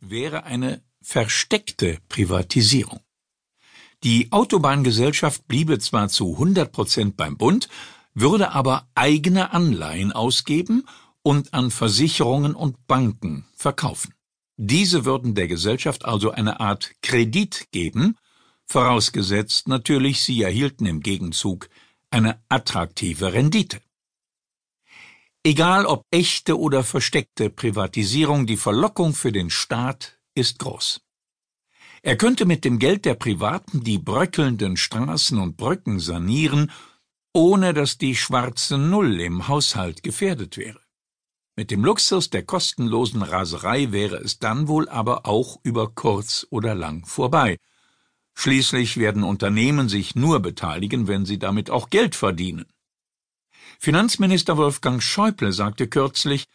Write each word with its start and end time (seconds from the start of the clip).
wäre 0.00 0.44
eine 0.44 0.82
versteckte 1.02 1.98
Privatisierung. 2.08 3.00
Die 4.04 4.30
Autobahngesellschaft 4.30 5.48
bliebe 5.48 5.80
zwar 5.80 6.08
zu 6.08 6.34
100 6.34 6.70
Prozent 6.70 7.16
beim 7.16 7.36
Bund, 7.36 7.68
würde 8.14 8.52
aber 8.52 8.86
eigene 8.94 9.52
Anleihen 9.52 10.12
ausgeben 10.12 10.84
und 11.22 11.54
an 11.54 11.72
Versicherungen 11.72 12.54
und 12.54 12.86
Banken 12.86 13.46
verkaufen. 13.56 14.14
Diese 14.56 15.04
würden 15.04 15.34
der 15.34 15.48
Gesellschaft 15.48 16.04
also 16.04 16.30
eine 16.30 16.60
Art 16.60 16.92
Kredit 17.02 17.66
geben, 17.72 18.16
vorausgesetzt 18.66 19.66
natürlich, 19.66 20.22
sie 20.22 20.42
erhielten 20.42 20.86
im 20.86 21.00
Gegenzug 21.00 21.68
eine 22.10 22.40
attraktive 22.48 23.32
Rendite. 23.32 23.80
Egal 25.46 25.84
ob 25.84 26.06
echte 26.10 26.58
oder 26.58 26.82
versteckte 26.82 27.50
Privatisierung, 27.50 28.46
die 28.46 28.56
Verlockung 28.56 29.12
für 29.12 29.30
den 29.30 29.50
Staat 29.50 30.18
ist 30.34 30.58
groß. 30.58 31.02
Er 32.02 32.16
könnte 32.16 32.46
mit 32.46 32.64
dem 32.64 32.78
Geld 32.78 33.04
der 33.04 33.12
Privaten 33.14 33.84
die 33.84 33.98
bröckelnden 33.98 34.78
Straßen 34.78 35.38
und 35.38 35.58
Brücken 35.58 36.00
sanieren, 36.00 36.72
ohne 37.34 37.74
dass 37.74 37.98
die 37.98 38.16
schwarze 38.16 38.78
Null 38.78 39.20
im 39.20 39.46
Haushalt 39.46 40.02
gefährdet 40.02 40.56
wäre. 40.56 40.80
Mit 41.56 41.70
dem 41.70 41.84
Luxus 41.84 42.30
der 42.30 42.44
kostenlosen 42.44 43.22
Raserei 43.22 43.92
wäre 43.92 44.16
es 44.16 44.38
dann 44.38 44.66
wohl 44.66 44.88
aber 44.88 45.26
auch 45.26 45.60
über 45.62 45.90
kurz 45.94 46.46
oder 46.48 46.74
lang 46.74 47.04
vorbei. 47.04 47.58
Schließlich 48.34 48.96
werden 48.96 49.22
Unternehmen 49.22 49.90
sich 49.90 50.14
nur 50.14 50.40
beteiligen, 50.40 51.06
wenn 51.06 51.26
sie 51.26 51.38
damit 51.38 51.68
auch 51.68 51.90
Geld 51.90 52.14
verdienen. 52.14 52.64
Finanzminister 53.78 54.56
Wolfgang 54.56 55.02
Schäuble 55.02 55.52
sagte 55.52 55.88
kürzlich, 55.88 56.46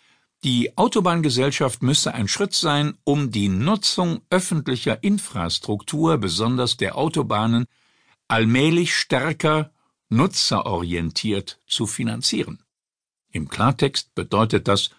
die 0.43 0.77
Autobahngesellschaft 0.77 1.83
müsse 1.83 2.13
ein 2.13 2.27
Schritt 2.29 2.53
sein, 2.53 2.97
um 3.03 3.29
die 3.29 3.49
Nutzung 3.49 4.21
öffentlicher 4.29 5.03
Infrastruktur, 5.03 6.17
besonders 6.17 6.77
der 6.77 6.97
Autobahnen, 6.97 7.65
allmählich 8.29 8.95
stärker 8.95 9.71
nutzerorientiert 10.07 11.59
zu 11.67 11.87
finanzieren. 11.87 12.63
Im 13.31 13.49
Klartext 13.49 14.15
bedeutet 14.15 14.67
das 14.67 14.91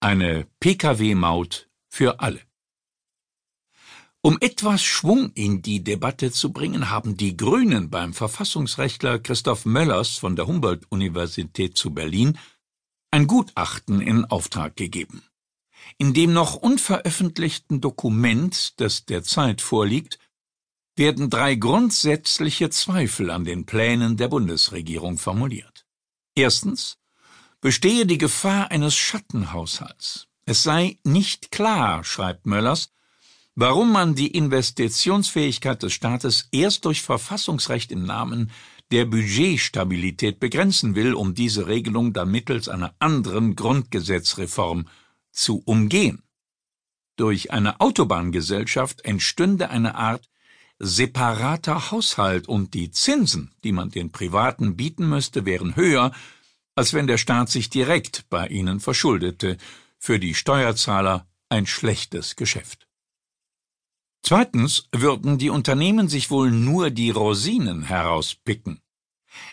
eine 0.00 0.46
Pkw-Maut 0.60 1.68
für 1.88 2.20
alle. 2.20 2.40
Um 4.22 4.36
etwas 4.42 4.82
Schwung 4.82 5.32
in 5.32 5.62
die 5.62 5.82
Debatte 5.82 6.30
zu 6.30 6.52
bringen, 6.52 6.90
haben 6.90 7.16
die 7.16 7.38
Grünen 7.38 7.88
beim 7.88 8.12
Verfassungsrechtler 8.12 9.18
Christoph 9.18 9.64
Möllers 9.64 10.18
von 10.18 10.36
der 10.36 10.46
Humboldt-Universität 10.46 11.74
zu 11.78 11.94
Berlin 11.94 12.38
ein 13.10 13.26
Gutachten 13.26 14.02
in 14.02 14.26
Auftrag 14.26 14.76
gegeben. 14.76 15.22
In 15.96 16.12
dem 16.12 16.34
noch 16.34 16.54
unveröffentlichten 16.54 17.80
Dokument, 17.80 18.78
das 18.78 19.06
derzeit 19.06 19.62
vorliegt, 19.62 20.18
werden 20.96 21.30
drei 21.30 21.54
grundsätzliche 21.54 22.68
Zweifel 22.68 23.30
an 23.30 23.44
den 23.44 23.64
Plänen 23.64 24.18
der 24.18 24.28
Bundesregierung 24.28 25.16
formuliert. 25.16 25.86
Erstens 26.34 26.98
bestehe 27.62 28.04
die 28.04 28.18
Gefahr 28.18 28.70
eines 28.70 28.94
Schattenhaushalts. 28.94 30.26
Es 30.44 30.62
sei 30.62 30.98
nicht 31.04 31.50
klar, 31.50 32.04
schreibt 32.04 32.44
Möllers, 32.44 32.90
warum 33.60 33.92
man 33.92 34.14
die 34.14 34.28
Investitionsfähigkeit 34.28 35.82
des 35.82 35.92
Staates 35.92 36.48
erst 36.50 36.86
durch 36.86 37.02
Verfassungsrecht 37.02 37.92
im 37.92 38.04
Namen 38.04 38.50
der 38.90 39.04
Budgetstabilität 39.04 40.40
begrenzen 40.40 40.94
will, 40.94 41.12
um 41.12 41.34
diese 41.34 41.66
Regelung 41.66 42.14
dann 42.14 42.30
mittels 42.30 42.70
einer 42.70 42.94
anderen 43.00 43.56
Grundgesetzreform 43.56 44.88
zu 45.30 45.62
umgehen. 45.66 46.22
Durch 47.16 47.50
eine 47.50 47.82
Autobahngesellschaft 47.82 49.04
entstünde 49.04 49.68
eine 49.68 49.94
Art 49.94 50.30
separater 50.78 51.90
Haushalt 51.90 52.48
und 52.48 52.72
die 52.72 52.90
Zinsen, 52.90 53.52
die 53.62 53.72
man 53.72 53.90
den 53.90 54.10
Privaten 54.10 54.74
bieten 54.76 55.06
müsste, 55.06 55.44
wären 55.44 55.76
höher, 55.76 56.12
als 56.74 56.94
wenn 56.94 57.06
der 57.06 57.18
Staat 57.18 57.50
sich 57.50 57.68
direkt 57.68 58.24
bei 58.30 58.46
ihnen 58.48 58.80
verschuldete, 58.80 59.58
für 59.98 60.18
die 60.18 60.34
Steuerzahler 60.34 61.26
ein 61.50 61.66
schlechtes 61.66 62.36
Geschäft. 62.36 62.89
Zweitens 64.22 64.88
würden 64.92 65.38
die 65.38 65.50
Unternehmen 65.50 66.08
sich 66.08 66.30
wohl 66.30 66.50
nur 66.50 66.90
die 66.90 67.10
Rosinen 67.10 67.82
herauspicken. 67.82 68.80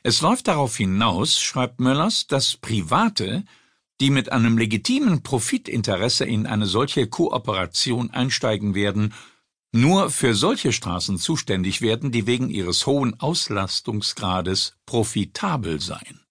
Es 0.04 0.22
läuft 0.22 0.48
darauf 0.48 0.78
hinaus, 0.78 1.40
schreibt 1.40 1.80
Möllers, 1.80 2.28
dass 2.28 2.58
Private, 2.58 3.46
die 4.00 4.10
mit 4.10 4.32
einem 4.32 4.58
legitimen 4.58 5.24
Profitinteresse 5.24 6.26
in 6.26 6.46
eine 6.46 6.66
solche 6.66 7.08
Kooperation 7.08 8.12
einsteigen 8.12 8.76
werden, 8.76 9.14
nur 9.72 10.10
für 10.10 10.34
solche 10.34 10.72
Straßen 10.72 11.18
zuständig 11.18 11.82
werden, 11.82 12.12
die 12.12 12.26
wegen 12.26 12.50
ihres 12.50 12.86
hohen 12.86 13.20
Auslastungsgrades 13.20 14.78
profitabel 14.86 15.80
seien. 15.82 16.22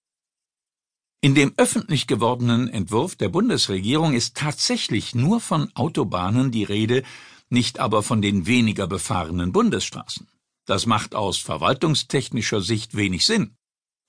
In 1.21 1.35
dem 1.35 1.53
öffentlich 1.57 2.07
gewordenen 2.07 2.69
Entwurf 2.69 3.17
der 3.17 3.29
Bundesregierung 3.29 4.15
ist 4.15 4.37
tatsächlich 4.37 5.15
nur 5.15 5.41
von 5.41 5.75
Autobahnen 5.75 6.51
die 6.51 6.65
Rede, 6.65 7.03
nicht 7.49 7.79
aber 7.79 8.03
von 8.03 8.23
den 8.23 8.47
weniger 8.47 8.87
befahrenen 8.87 9.53
Bundesstraßen. 9.53 10.29
Das 10.67 10.87
macht 10.87 11.15
aus 11.15 11.39
verwaltungstechnischer 11.39 12.61
Sicht 12.61 12.97
wenig 12.97 13.25
Sinn. 13.25 13.57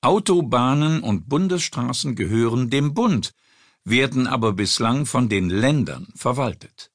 Autobahnen 0.01 1.01
und 1.01 1.29
Bundesstraßen 1.29 2.15
gehören 2.15 2.69
dem 2.69 2.93
Bund, 2.93 3.33
werden 3.83 4.27
aber 4.27 4.53
bislang 4.53 5.05
von 5.05 5.29
den 5.29 5.49
Ländern 5.49 6.07
verwaltet. 6.15 6.91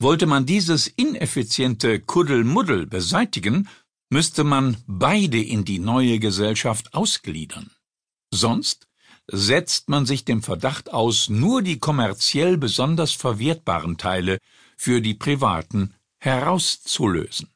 Wollte 0.00 0.26
man 0.26 0.46
dieses 0.46 0.86
ineffiziente 0.86 2.00
Kuddelmuddel 2.00 2.86
beseitigen, 2.86 3.68
müsste 4.10 4.44
man 4.44 4.76
beide 4.86 5.42
in 5.42 5.64
die 5.64 5.80
neue 5.80 6.18
Gesellschaft 6.18 6.94
ausgliedern. 6.94 7.70
Sonst 8.30 8.86
setzt 9.30 9.88
man 9.88 10.06
sich 10.06 10.24
dem 10.24 10.42
Verdacht 10.42 10.92
aus, 10.92 11.28
nur 11.28 11.62
die 11.62 11.78
kommerziell 11.78 12.56
besonders 12.56 13.12
verwertbaren 13.12 13.98
Teile 13.98 14.38
für 14.78 15.02
die 15.02 15.14
Privaten 15.14 15.94
herauszulösen. 16.18 17.50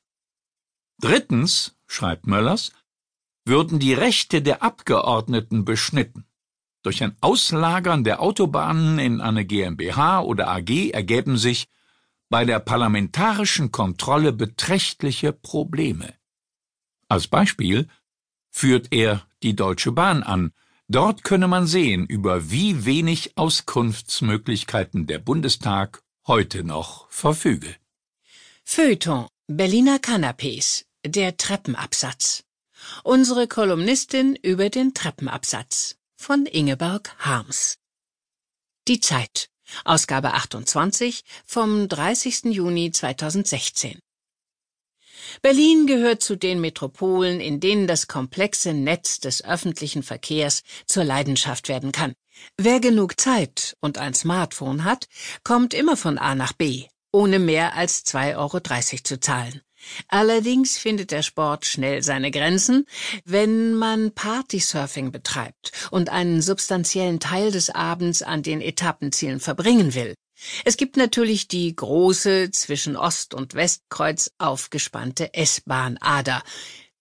Drittens, 1.00 1.76
schreibt 1.86 2.26
Möllers, 2.26 2.72
würden 3.44 3.78
die 3.78 3.94
Rechte 3.94 4.42
der 4.42 4.62
Abgeordneten 4.62 5.64
beschnitten. 5.64 6.26
Durch 6.82 7.02
ein 7.04 7.16
Auslagern 7.20 8.02
der 8.02 8.20
Autobahnen 8.20 8.98
in 8.98 9.20
eine 9.20 9.44
GmbH 9.44 10.22
oder 10.22 10.48
AG 10.48 10.90
ergäben 10.90 11.36
sich 11.36 11.68
bei 12.28 12.44
der 12.44 12.58
parlamentarischen 12.58 13.70
Kontrolle 13.70 14.32
beträchtliche 14.32 15.32
Probleme. 15.32 16.14
Als 17.08 17.28
Beispiel 17.28 17.88
führt 18.50 18.88
er 18.90 19.24
die 19.44 19.54
Deutsche 19.54 19.92
Bahn 19.92 20.24
an. 20.24 20.52
Dort 20.88 21.22
könne 21.22 21.46
man 21.46 21.66
sehen, 21.66 22.04
über 22.06 22.50
wie 22.50 22.84
wenig 22.84 23.38
Auskunftsmöglichkeiten 23.38 25.06
der 25.06 25.20
Bundestag 25.20 26.02
heute 26.26 26.62
noch 26.62 27.10
verfüge. 27.10 27.76
Feuilleton 28.64 29.26
Berliner 29.48 29.98
Canapés 29.98 30.84
Der 31.04 31.36
Treppenabsatz 31.36 32.44
Unsere 33.02 33.48
Kolumnistin 33.48 34.36
über 34.36 34.70
den 34.70 34.94
Treppenabsatz 34.94 35.96
von 36.16 36.46
Ingeborg 36.46 37.14
Harms 37.18 37.78
Die 38.86 39.00
Zeit 39.00 39.48
Ausgabe 39.84 40.34
28 40.34 41.24
vom 41.44 41.88
30. 41.88 42.44
Juni 42.44 42.92
2016 42.92 43.98
Berlin 45.40 45.86
gehört 45.86 46.22
zu 46.22 46.36
den 46.36 46.60
Metropolen, 46.60 47.40
in 47.40 47.58
denen 47.58 47.86
das 47.86 48.06
komplexe 48.06 48.74
Netz 48.74 49.18
des 49.18 49.44
öffentlichen 49.44 50.02
Verkehrs 50.02 50.62
zur 50.86 51.04
Leidenschaft 51.04 51.68
werden 51.68 51.90
kann. 51.90 52.12
Wer 52.56 52.80
genug 52.80 53.20
Zeit 53.20 53.76
und 53.80 53.98
ein 53.98 54.14
Smartphone 54.14 54.84
hat, 54.84 55.08
kommt 55.44 55.74
immer 55.74 55.96
von 55.96 56.18
A 56.18 56.34
nach 56.34 56.52
B, 56.52 56.86
ohne 57.12 57.38
mehr 57.38 57.74
als 57.74 58.04
2,30 58.06 58.36
Euro 58.36 59.02
zu 59.02 59.20
zahlen. 59.20 59.62
Allerdings 60.08 60.78
findet 60.78 61.10
der 61.10 61.22
Sport 61.22 61.66
schnell 61.66 62.02
seine 62.02 62.30
Grenzen, 62.30 62.86
wenn 63.24 63.74
man 63.74 64.12
Partysurfing 64.12 65.10
betreibt 65.10 65.72
und 65.90 66.10
einen 66.10 66.40
substanziellen 66.40 67.20
Teil 67.20 67.50
des 67.50 67.70
Abends 67.70 68.22
an 68.22 68.42
den 68.42 68.60
Etappenzielen 68.60 69.40
verbringen 69.40 69.94
will. 69.94 70.14
Es 70.64 70.76
gibt 70.76 70.96
natürlich 70.96 71.48
die 71.48 71.74
große 71.74 72.50
zwischen 72.50 72.96
Ost- 72.96 73.34
und 73.34 73.54
Westkreuz 73.54 74.30
aufgespannte 74.38 75.34
S-Bahn-Ader, 75.34 76.42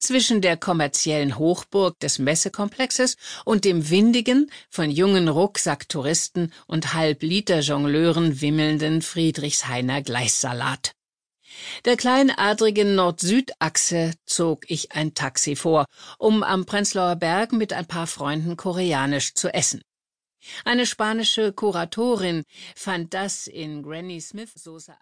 zwischen 0.01 0.41
der 0.41 0.57
kommerziellen 0.57 1.37
Hochburg 1.37 1.97
des 1.99 2.19
Messekomplexes 2.19 3.15
und 3.45 3.63
dem 3.63 3.89
windigen, 3.89 4.51
von 4.69 4.91
jungen 4.91 5.29
Rucksacktouristen 5.29 6.51
und 6.67 6.93
Halbliter-Jongleuren 6.93 8.41
wimmelnden 8.41 9.01
Friedrichshainer 9.01 10.01
Gleissalat. 10.01 10.93
Der 11.85 11.95
kleinadrigen 11.95 12.95
Nord-Süd-Achse 12.95 14.13
zog 14.25 14.69
ich 14.69 14.93
ein 14.93 15.13
Taxi 15.13 15.55
vor, 15.55 15.85
um 16.17 16.43
am 16.43 16.65
Prenzlauer 16.65 17.15
Berg 17.15 17.53
mit 17.53 17.71
ein 17.71 17.85
paar 17.85 18.07
Freunden 18.07 18.57
koreanisch 18.57 19.35
zu 19.35 19.53
essen. 19.53 19.81
Eine 20.65 20.87
spanische 20.87 21.53
Kuratorin 21.53 22.43
fand 22.75 23.13
das 23.13 23.47
in 23.47 23.83
Granny 23.83 24.19
Smith 24.19 24.53
Soße 24.55 24.99